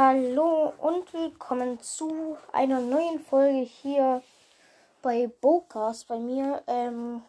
[0.00, 4.22] Hallo und willkommen zu einer neuen Folge hier
[5.02, 6.62] bei Bocast bei mir.
[6.68, 7.20] Ähm,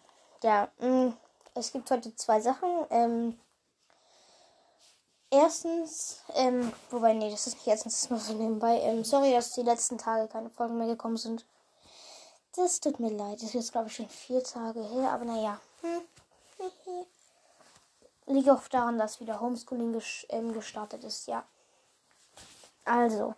[0.44, 1.14] ja, mh,
[1.56, 2.86] es gibt heute zwei Sachen.
[2.92, 3.40] Ähm,
[5.32, 8.80] erstens, ähm, wobei, nee, das ist nicht erstens, das ist nur so nebenbei.
[8.82, 11.48] Ähm, sorry, dass die letzten Tage keine Folgen mehr gekommen sind.
[12.56, 13.38] Das tut mir leid.
[13.38, 15.60] Das ist jetzt, glaube ich, schon vier Tage her, aber naja.
[15.82, 16.02] Hm.
[18.36, 21.44] Liegt auch daran, dass wieder Homeschooling ges ähm, gestartet ist, ja.
[22.86, 23.36] Also.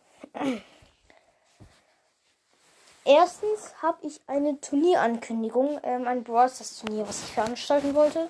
[3.03, 8.29] Erstens habe ich eine Turnierankündigung, ähm, ein Brawl Turnier, was ich veranstalten wollte.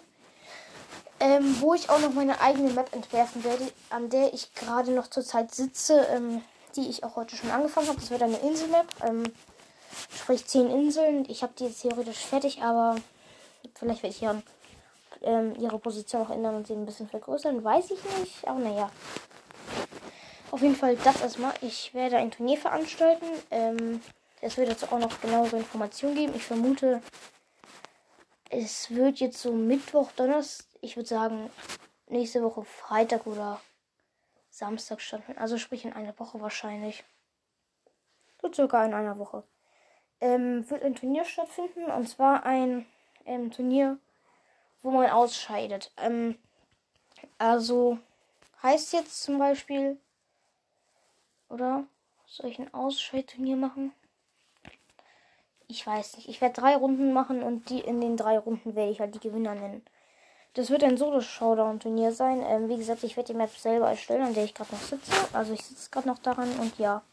[1.20, 5.08] Ähm, wo ich auch noch meine eigene Map entwerfen werde, an der ich gerade noch
[5.08, 6.42] zurzeit sitze, ähm,
[6.76, 8.00] die ich auch heute schon angefangen habe.
[8.00, 9.24] Das wird eine Inselmap, ähm,
[10.16, 11.26] sprich 10 Inseln.
[11.30, 12.96] Ich habe die jetzt theoretisch fertig, aber
[13.76, 14.42] vielleicht werde ich ja
[15.22, 17.64] ähm, ihre Position auch ändern und sie ein bisschen vergrößern.
[17.64, 18.90] Weiß ich nicht, aber naja.
[20.52, 21.54] Auf jeden Fall das erstmal.
[21.62, 23.26] Ich werde ein Turnier veranstalten.
[23.52, 24.02] Ähm,
[24.42, 26.36] es wird dazu auch noch genauere Informationen geben.
[26.36, 27.02] Ich vermute,
[28.50, 31.50] es wird jetzt so Mittwoch, Donnerstag, ich würde sagen,
[32.08, 33.62] nächste Woche Freitag oder
[34.50, 35.40] Samstag stattfinden.
[35.40, 37.06] Also sprich in einer Woche wahrscheinlich.
[38.42, 39.44] So circa in einer Woche.
[40.20, 41.86] Ähm, wird ein Turnier stattfinden.
[41.86, 42.86] Und zwar ein
[43.26, 44.00] ähm, Turnier,
[44.82, 45.94] wo man ausscheidet.
[45.96, 46.38] Ähm,
[47.38, 48.00] also
[48.62, 49.98] heißt jetzt zum Beispiel,
[51.52, 51.86] oder?
[52.28, 53.92] Soll ich ein Ausscheidturnier machen?
[55.68, 56.28] Ich weiß nicht.
[56.28, 59.20] Ich werde drei Runden machen und die in den drei Runden werde ich halt die
[59.20, 59.86] Gewinner nennen.
[60.54, 62.44] Das wird ein Solo-Showdown-Turnier sein.
[62.46, 65.12] Ähm, wie gesagt, ich werde die Map selber erstellen, an der ich gerade noch sitze.
[65.32, 67.04] Also ich sitze gerade noch daran und ja.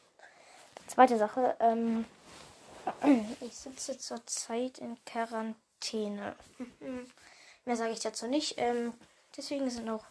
[0.89, 1.55] Zweite Sache.
[1.61, 2.05] Ähm,
[3.41, 6.35] ich sitze zurzeit in Quarantäne.
[7.65, 8.55] Mehr sage ich dazu nicht.
[8.57, 8.93] Ähm,
[9.37, 10.05] deswegen sind auch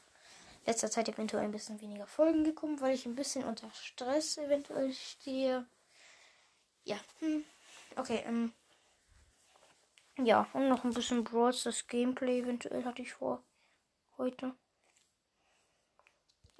[0.67, 4.93] letzter Zeit eventuell ein bisschen weniger Folgen gekommen, weil ich ein bisschen unter Stress eventuell
[4.93, 5.65] stehe.
[6.83, 6.97] Ja.
[7.19, 7.43] Hm.
[7.95, 8.53] Okay, ähm.
[10.17, 13.43] Ja, und noch ein bisschen Brawl das Gameplay eventuell hatte ich vor.
[14.17, 14.55] Heute.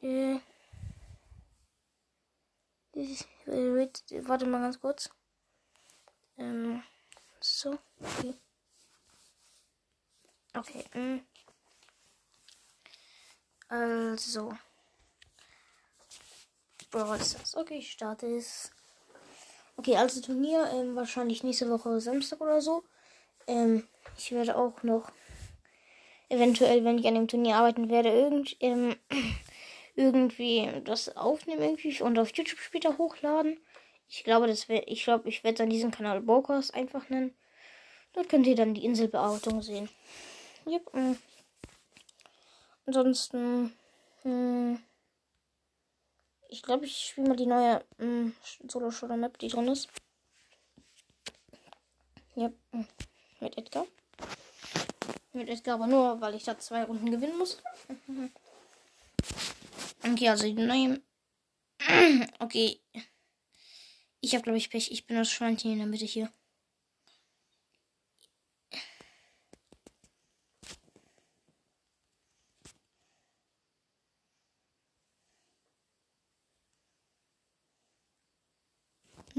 [0.02, 0.40] Äh.
[2.94, 5.10] äh warte mal ganz kurz.
[6.38, 6.82] Ähm.
[7.42, 7.78] So.
[8.00, 8.34] Okay.
[10.54, 10.86] Okay.
[10.94, 11.26] Ähm.
[13.70, 14.54] Also.
[16.92, 17.20] Brawl.
[17.56, 18.72] Okay, ich starte es.
[19.76, 22.84] Okay, also Turnier ähm, wahrscheinlich nächste Woche Samstag oder so.
[23.46, 25.12] Ähm, ich werde auch noch
[26.30, 28.96] eventuell, wenn ich an dem Turnier arbeiten werde, irgend, ähm,
[29.96, 33.60] irgendwie das aufnehmen irgendwie und auf YouTube später hochladen.
[34.10, 37.36] Ich glaube, das wär, ich glaube, ich werde dann diesen Kanal Brokers einfach nennen.
[38.14, 39.90] Dort könnt ihr dann die Inselbearbeitung sehen.
[40.66, 41.18] Yep.
[42.88, 43.74] Ansonsten.
[44.24, 44.80] Hm,
[46.50, 48.34] ich glaube, ich spiele mal die neue hm,
[48.68, 49.90] solo shooter map die drin ist.
[52.36, 52.88] Ja, hm,
[53.42, 53.86] mit Edgar.
[55.34, 57.62] Mit Edgar aber nur, weil ich da zwei Runden gewinnen muss.
[60.04, 61.02] okay, also die neue.
[62.40, 62.80] okay.
[64.22, 64.92] Ich habe, glaube ich, Pech.
[64.92, 66.32] Ich bin das Schweinchen in der Mitte hier.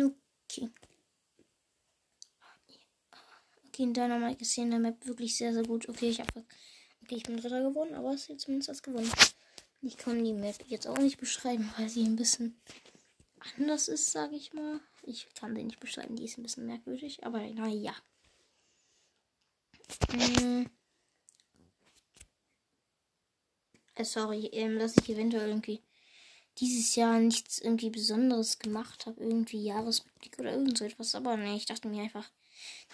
[0.03, 0.71] Okay.
[3.67, 5.89] Okay, in deiner Mike ist hier in der Map wirklich sehr, sehr gut.
[5.89, 6.45] Okay, ich habe.
[7.03, 9.11] Okay, ich bin Dritter geworden, aber es ist zumindest was gewonnen.
[9.81, 12.61] Ich kann die Map jetzt auch nicht beschreiben, weil sie ein bisschen
[13.57, 14.81] anders ist, sage ich mal.
[15.03, 17.95] Ich kann sie nicht beschreiben, die ist ein bisschen merkwürdig, aber naja.
[20.11, 20.69] Hm.
[23.95, 25.83] Äh, sorry, ähm, dass ich eventuell irgendwie
[26.61, 31.15] dieses Jahr nichts irgendwie Besonderes gemacht habe, irgendwie Jahresrückblick oder irgend so etwas.
[31.15, 32.31] Aber nee, ich dachte mir einfach,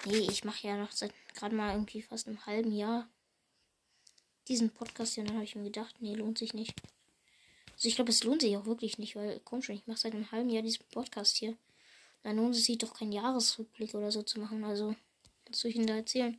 [0.04, 3.08] nee, ich mache ja noch seit gerade mal irgendwie fast einem halben Jahr
[4.48, 5.18] diesen Podcast.
[5.18, 6.74] Und dann habe ich mir gedacht, nee, lohnt sich nicht.
[7.72, 10.14] Also ich glaube, es lohnt sich auch wirklich nicht, weil, komm schon, ich mache seit
[10.14, 11.56] einem halben Jahr diesen Podcast hier.
[12.22, 14.64] Dann lohnt es sich doch keinen Jahresrückblick oder so zu machen.
[14.64, 14.94] Also,
[15.48, 16.38] was soll ich Ihnen da erzählen?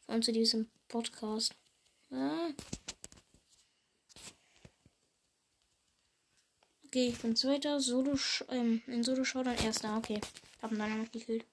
[0.00, 1.54] Vor allem zu diesem Podcast.
[2.10, 2.50] Ah.
[6.96, 7.78] Okay, ich bin zweiter.
[7.78, 8.16] Solo,
[8.48, 9.98] ähm, in Solo dann erster.
[9.98, 10.18] Okay.
[10.62, 11.44] Hab ihn dann noch gekillt.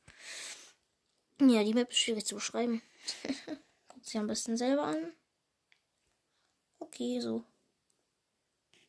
[1.42, 2.81] Ja, die Map ist schwierig zu beschreiben.
[3.90, 5.12] Guckt sie am besten selber an.
[6.80, 7.44] Okay, so.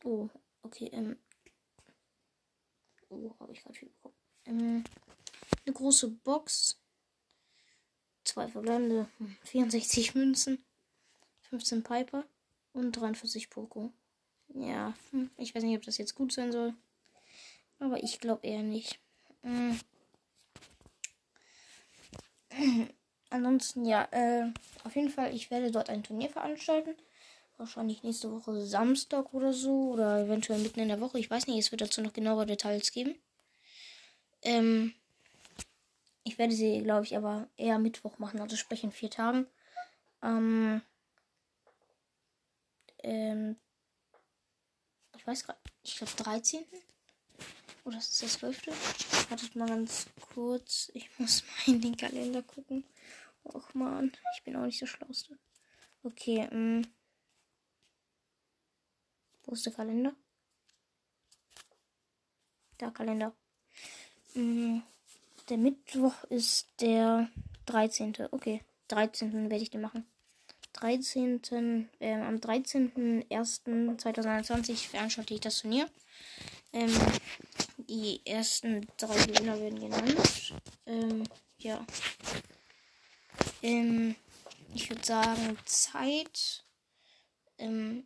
[0.05, 0.29] Oh,
[0.61, 1.17] okay, ähm.
[3.09, 4.15] Oh, habe ich gerade viel bekommen.
[4.45, 4.83] Ähm,
[5.65, 6.79] eine große Box.
[8.23, 9.09] Zwei verbleibende
[9.43, 10.65] 64 hm, Münzen.
[11.49, 12.25] 15 Piper
[12.71, 13.91] und 43 Poco.
[14.55, 16.73] Ja, hm, ich weiß nicht, ob das jetzt gut sein soll.
[17.79, 18.99] Aber ich glaube eher nicht.
[19.43, 19.79] Mhm.
[23.29, 24.51] Ansonsten, ja, äh,
[24.85, 26.95] auf jeden Fall, ich werde dort ein Turnier veranstalten.
[27.57, 29.91] Wahrscheinlich nächste Woche Samstag oder so.
[29.91, 31.19] Oder eventuell mitten in der Woche.
[31.19, 33.15] Ich weiß nicht, es wird dazu noch genauere Details geben.
[34.41, 34.93] Ähm,
[36.23, 39.47] ich werde sie, glaube ich, aber eher Mittwoch machen, also sprich in vier Tagen.
[40.23, 40.81] Ähm,
[43.03, 43.57] ähm,
[45.25, 46.65] ich weiß gerade, ich glaube 13.
[47.83, 49.31] Oder ist das der 12.?
[49.31, 50.91] Wartet mal ganz kurz.
[50.93, 52.83] Ich muss mal in den Kalender gucken.
[53.43, 55.39] Och man, ich bin auch nicht der Schlauste.
[56.03, 56.85] Okay, ähm.
[59.45, 60.15] Wo ist der Kalender?
[62.79, 63.35] Der Kalender.
[64.35, 64.83] Ähm,
[65.49, 67.31] der Mittwoch ist der
[67.65, 68.27] 13.
[68.29, 69.49] Okay, 13.
[69.49, 70.05] werde ich den machen.
[70.75, 71.89] 13.
[71.99, 75.89] Ähm, am 13.01.2021 veranstalte ich das Turnier.
[76.73, 76.93] Ähm,
[77.77, 80.53] die ersten drei Gewinner werden genannt.
[80.85, 81.23] Ähm,
[81.59, 81.85] ja.
[83.61, 84.15] Ähm,
[84.73, 86.65] ich würde sagen, Zeit.
[87.57, 88.05] Ähm,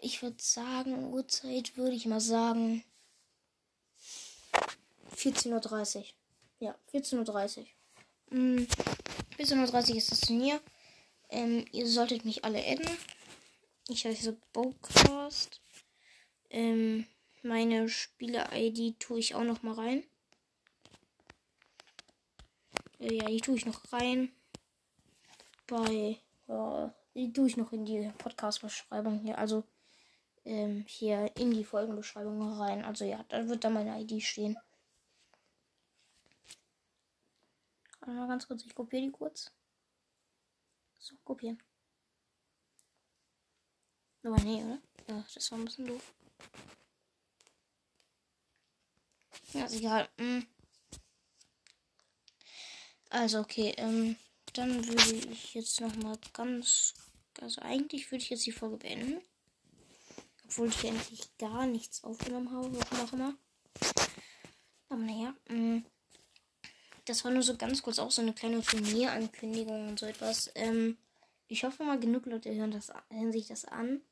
[0.00, 2.82] ich würde sagen, Uhrzeit würde ich mal sagen
[5.14, 6.04] 14.30 Uhr.
[6.60, 7.66] Ja, 14.30 Uhr.
[8.30, 8.66] Mm,
[9.38, 10.60] 14.30 Uhr ist das Turnier.
[11.28, 12.96] Ähm, ihr solltet mich alle adden.
[13.88, 15.60] Ich heiße Bowcast.
[16.50, 17.06] Ähm,
[17.42, 20.04] meine Spieler-ID tue ich auch noch mal rein.
[22.98, 24.32] Äh, ja, die tue ich noch rein.
[25.66, 26.18] Bei,
[26.48, 29.38] ja, die tue ich noch in die Podcast-Beschreibung hier.
[29.38, 29.64] Also,
[30.46, 32.84] ähm, hier in die Folgenbeschreibung rein.
[32.84, 34.56] Also ja, da wird da meine ID stehen.
[38.00, 39.50] Warte mal ganz kurz, ich kopiere die kurz.
[41.06, 41.62] So, kopieren.
[44.24, 44.82] Aber nee, oder?
[45.06, 46.02] Ja, das war ein bisschen doof.
[49.52, 50.08] Ja, ist egal.
[50.18, 50.44] Hm.
[53.10, 54.16] Also, okay, ähm,
[54.54, 56.94] dann würde ich jetzt noch mal ganz,
[57.40, 59.22] also eigentlich würde ich jetzt die Folge beenden.
[60.46, 63.36] Obwohl ich eigentlich gar nichts aufgenommen habe, warum auch immer.
[64.88, 65.82] Aber naja, mh.
[67.06, 70.50] Das war nur so ganz kurz auch so eine kleine Turnierankündigung und so etwas.
[70.54, 70.98] Ähm,
[71.48, 74.02] ich hoffe mal, genug Leute hören, das, hören sich das an.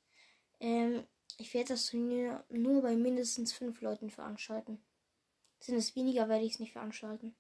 [0.61, 1.05] Ähm,
[1.37, 4.81] ich werde das Turnier nur bei mindestens fünf Leuten veranstalten.
[5.59, 7.35] Sind es weniger, werde ich es nicht veranstalten.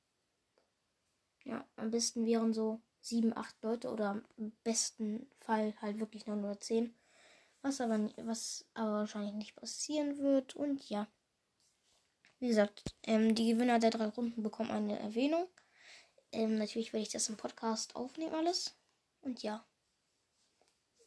[1.45, 6.37] Ja, am besten wären so sieben, acht Leute oder im besten Fall halt wirklich nur
[6.37, 6.95] nur zehn.
[7.62, 10.56] Was aber, was aber wahrscheinlich nicht passieren wird.
[10.56, 11.06] Und ja.
[12.44, 15.49] Wie gesagt, ähm, die Gewinner der drei Runden bekommen eine Erwähnung.
[16.31, 18.76] Ähm, natürlich werde ich das im Podcast aufnehmen, alles.
[19.23, 19.64] Und ja.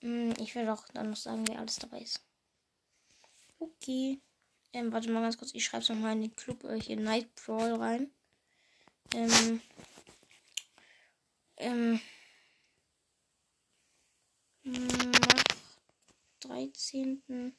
[0.01, 2.25] Ähm, ich werde auch dann noch sagen, wer alles dabei ist.
[3.59, 4.19] Okay.
[4.73, 7.27] Ähm, warte mal ganz kurz, ich schreibe es nochmal in den Club äh, hier Night
[7.47, 8.09] rein.
[9.13, 9.61] Ähm.
[11.57, 12.01] Ähm.
[14.63, 15.43] Nach
[16.39, 17.53] 13.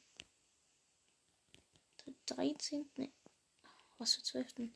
[2.27, 2.91] 13.
[2.97, 3.13] Nee.
[3.99, 4.71] Was für 12.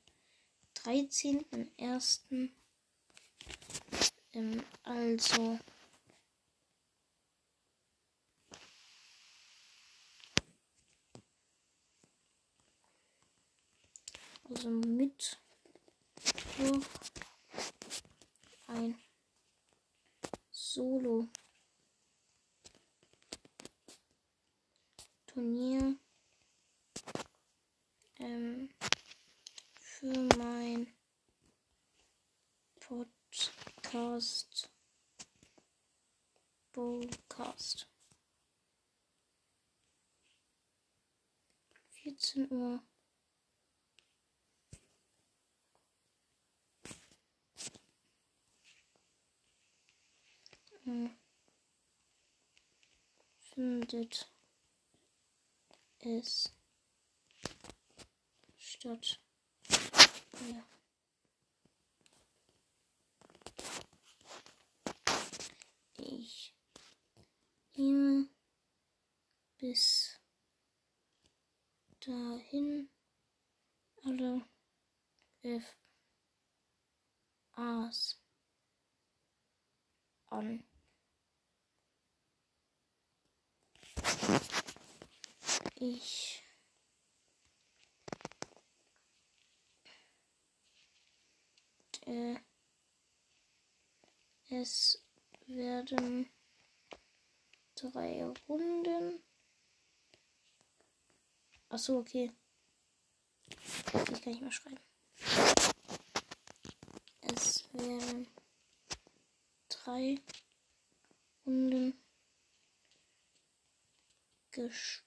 [0.75, 2.51] 13.01.
[4.35, 5.59] Ähm, also
[14.45, 15.39] also mit
[18.67, 18.99] ein
[20.51, 21.29] Solo
[25.27, 25.97] Turnier
[28.19, 28.71] ähm,
[30.03, 30.93] für mein
[32.81, 34.69] Podcast.
[36.73, 37.89] Podcast.
[41.93, 42.83] 14 Uhr.
[53.55, 54.33] Findet
[56.01, 56.53] es
[58.59, 59.21] statt.
[60.49, 60.65] Ja.
[65.99, 66.53] Ich
[67.77, 68.29] nehme
[69.59, 70.19] bis
[72.01, 72.91] dahin
[74.05, 74.45] alle
[75.43, 75.77] F
[77.53, 78.21] A's
[80.27, 80.65] an.
[85.77, 86.32] Ich
[92.13, 92.37] äh,
[94.51, 95.03] es
[95.47, 96.31] werden
[97.75, 99.23] drei Runden.
[101.69, 102.31] Achso, okay.
[103.49, 104.81] Ich kann nicht mehr schreiben.
[107.23, 108.29] Es werden
[109.69, 110.21] drei
[111.47, 111.99] Runden
[114.51, 115.03] ges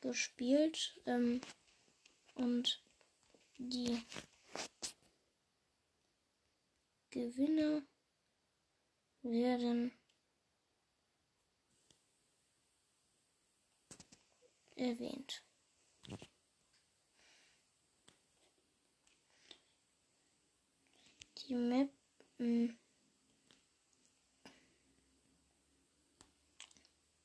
[0.00, 1.40] gespielt ähm,
[2.34, 2.82] und
[3.58, 4.04] die
[7.10, 7.82] Gewinner
[9.22, 9.92] werden
[14.76, 15.42] erwähnt.
[21.36, 21.90] Die Map
[22.38, 22.78] hm,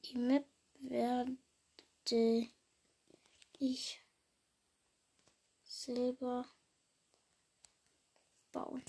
[0.06, 0.46] die Map
[0.80, 1.38] werde
[3.60, 4.02] ich
[5.64, 6.46] selber
[8.58, 8.82] bauen.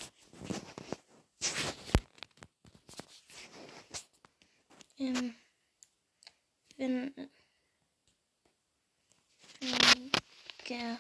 [4.99, 5.35] Ähm,
[6.77, 7.15] wenn,
[9.61, 10.11] wenn
[10.69, 10.99] der,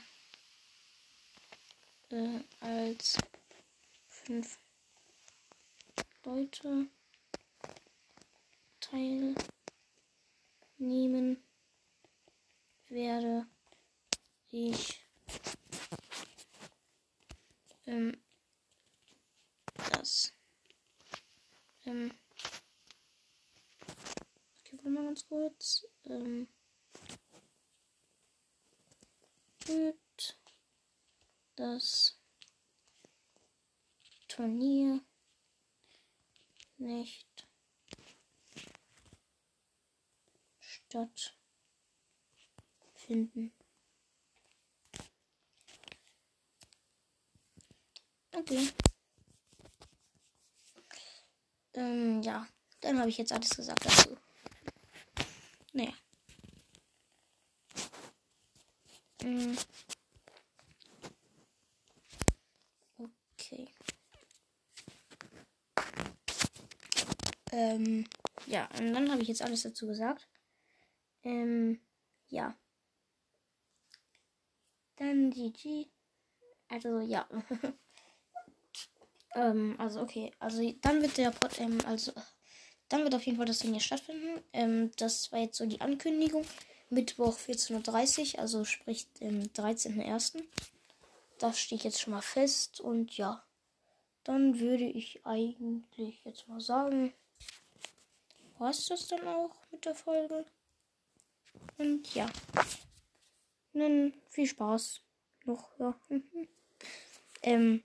[2.10, 3.16] äh, als
[4.08, 4.58] fünf
[6.24, 6.88] Leute
[8.80, 9.36] teilnehmen
[12.88, 13.46] werde
[14.50, 15.02] ich
[17.86, 18.16] ähm,
[19.90, 20.32] das
[21.86, 22.12] ähm,
[24.60, 26.46] okay, warte mal ganz kurz ähm,
[29.66, 30.38] wird
[31.56, 32.16] das
[34.28, 35.00] Turnier
[36.76, 37.48] nicht
[40.60, 41.34] stattfinden.
[48.32, 48.68] Okay.
[51.74, 52.46] Ähm, ja.
[52.80, 54.16] Dann habe ich jetzt alles gesagt dazu.
[55.78, 55.92] Naja.
[59.22, 59.56] Ähm.
[63.34, 63.68] Okay.
[67.52, 68.08] Ähm,
[68.46, 70.28] ja, und dann habe ich jetzt alles dazu gesagt.
[71.22, 71.80] Ähm,
[72.28, 72.58] ja.
[74.96, 75.92] Dann GG.
[76.68, 77.28] Also, ja.
[79.34, 82.12] Ähm, also okay, also dann wird der Pod, ähm, also
[82.88, 84.42] dann wird auf jeden Fall das Turnier stattfinden.
[84.52, 86.44] Ähm, das war jetzt so die Ankündigung.
[86.90, 90.42] Mittwoch 14.30 Uhr, also sprich am 13.01.
[91.38, 93.44] Das steht jetzt schon mal fest und ja.
[94.24, 97.12] Dann würde ich eigentlich jetzt mal sagen,
[98.58, 100.44] war es das dann auch mit der Folge?
[101.76, 102.28] Und ja.
[103.72, 105.00] Dann viel Spaß
[105.44, 105.98] noch, ja.
[107.42, 107.82] ähm,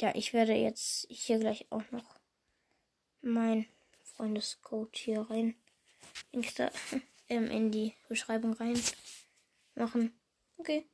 [0.00, 2.16] ja, ich werde jetzt hier gleich auch noch
[3.22, 3.66] mein
[4.16, 5.54] Freundescode hier rein
[6.32, 6.70] Insta,
[7.28, 8.80] ähm, in die Beschreibung rein
[9.74, 10.18] machen.
[10.56, 10.86] Okay.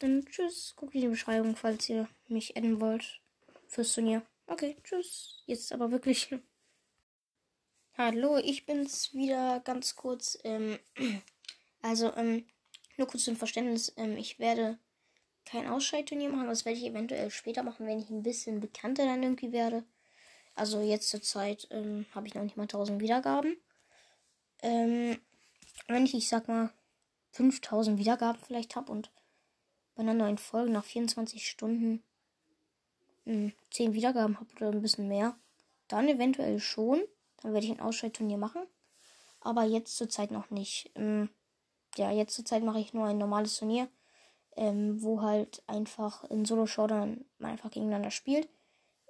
[0.00, 0.74] Dann tschüss.
[0.76, 3.20] Guckt in die Beschreibung, falls ihr mich adden wollt
[3.68, 4.22] fürs Turnier.
[4.46, 5.42] Okay, tschüss.
[5.46, 6.34] Jetzt aber wirklich.
[7.96, 10.36] Hallo, ich bin's wieder ganz kurz.
[10.42, 10.78] Ähm,
[11.82, 12.44] also, ähm,
[12.96, 13.92] nur kurz zum Verständnis.
[13.96, 14.78] Ähm, ich werde
[15.44, 16.48] kein Ausscheidturnier machen.
[16.48, 19.84] Das werde ich eventuell später machen, wenn ich ein bisschen bekannter dann irgendwie werde.
[20.54, 23.56] Also jetzt zur Zeit ähm, habe ich noch nicht mal 1000 Wiedergaben.
[24.62, 25.18] Ähm,
[25.88, 26.70] wenn ich, ich sag mal,
[27.32, 29.10] 5000 Wiedergaben vielleicht habe und
[29.94, 32.02] bei einer neuen Folge nach 24 Stunden
[33.24, 35.36] mh, hm, 10 Wiedergaben habe oder ein bisschen mehr,
[35.88, 37.02] dann eventuell schon.
[37.42, 38.62] Dann werde ich ein Ausscheidturnier machen.
[39.40, 40.90] Aber jetzt zur Zeit noch nicht.
[40.94, 41.28] Ähm,
[41.96, 43.88] ja, jetzt zur Zeit mache ich nur ein normales Turnier
[44.56, 48.48] ähm, wo halt einfach in Solo-Showdown man einfach gegeneinander spielt.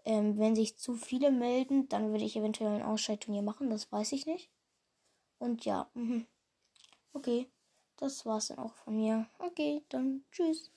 [0.04, 4.12] Ähm, wenn sich zu viele melden, dann würde ich eventuell ein Ausscheidturnier machen, das weiß
[4.12, 4.50] ich nicht.
[5.38, 6.25] Und ja, mh.
[7.14, 7.49] okay,
[7.96, 9.28] das war's dann auch von mir.
[9.38, 10.73] Okay, dann tschüss.